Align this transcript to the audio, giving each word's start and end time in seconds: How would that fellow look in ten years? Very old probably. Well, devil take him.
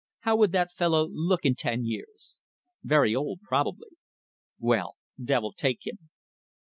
How 0.21 0.35
would 0.37 0.51
that 0.53 0.71
fellow 0.73 1.07
look 1.11 1.45
in 1.45 1.53
ten 1.53 1.85
years? 1.85 2.35
Very 2.83 3.13
old 3.15 3.41
probably. 3.43 3.89
Well, 4.57 4.95
devil 5.23 5.53
take 5.53 5.85
him. 5.85 6.09